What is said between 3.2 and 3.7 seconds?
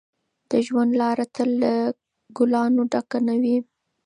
نه وي.